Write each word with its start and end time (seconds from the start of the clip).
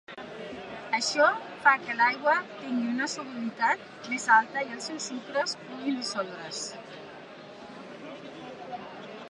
Això 0.99 1.25
fa 1.65 1.73
que 1.83 1.97
l'aigua 1.99 2.33
tingui 2.61 2.87
una 2.93 3.09
solubilitat 3.15 4.09
més 4.13 4.25
alta 4.37 4.65
i 4.69 4.73
els 4.77 4.89
sucres 5.11 5.55
puguin 5.67 6.01
dissoldre’s. 6.01 6.65